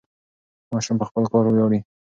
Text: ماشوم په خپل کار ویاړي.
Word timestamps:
ماشوم 0.73 0.95
په 0.99 1.05
خپل 1.09 1.23
کار 1.31 1.43
ویاړي. 1.47 1.79